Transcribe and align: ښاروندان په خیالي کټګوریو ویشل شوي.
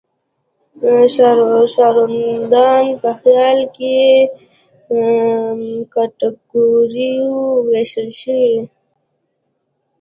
ښاروندان 1.73 2.85
په 3.01 3.09
خیالي 3.21 3.65
کټګوریو 5.93 7.33
ویشل 7.69 8.09
شوي. 8.21 8.57